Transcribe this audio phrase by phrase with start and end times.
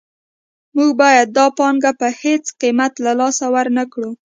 [0.75, 4.09] موږ باید دا پانګه په هېڅ قیمت له لاسه ورنکړو